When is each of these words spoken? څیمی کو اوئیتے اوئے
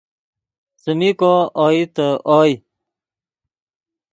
څیمی 0.81 1.11
کو 1.19 1.33
اوئیتے 1.61 2.07
اوئے 2.31 2.53